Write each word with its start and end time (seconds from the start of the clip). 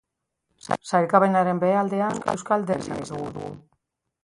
Sailkapenaren 0.91 1.61
behealdean 1.65 2.19
euskal 2.33 2.67
derbia 2.73 3.01
izango 3.05 3.31
dugu. 3.39 3.55